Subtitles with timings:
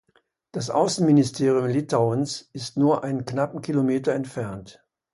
[0.51, 4.83] Das Außenministerium Litauens ist nur einen knappen Kilometer entfernt.